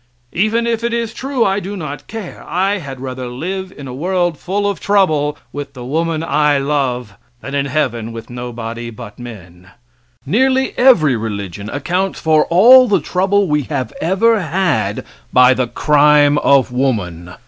Even 0.33 0.65
if 0.65 0.83
it 0.83 0.95
is 0.95 1.13
true, 1.13 1.45
I 1.45 1.59
do 1.59 1.77
not 1.77 2.07
care; 2.07 2.43
I 2.49 2.79
had 2.79 2.99
rather 2.99 3.27
live 3.27 3.71
in 3.71 3.87
a 3.87 3.93
world 3.93 4.35
full 4.35 4.67
of 4.67 4.79
trouble 4.79 5.37
with 5.53 5.73
the 5.73 5.85
woman 5.85 6.23
I 6.23 6.57
love 6.57 7.13
than 7.41 7.53
in 7.53 7.67
heaven 7.67 8.11
with 8.11 8.27
nobody 8.27 8.89
but 8.89 9.19
men. 9.19 9.69
Nearly 10.25 10.73
every 10.75 11.15
religion 11.15 11.69
accounts 11.69 12.19
for 12.19 12.45
all 12.45 12.87
the 12.87 12.99
trouble 12.99 13.47
we 13.47 13.61
have 13.65 13.93
ever 14.01 14.39
had 14.41 15.05
by 15.31 15.53
the 15.53 15.67
crime 15.67 16.39
of 16.39 16.71
woman. 16.71 17.35